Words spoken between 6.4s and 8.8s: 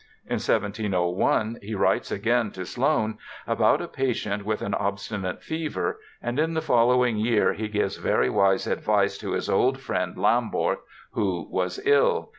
the following year he gives very wise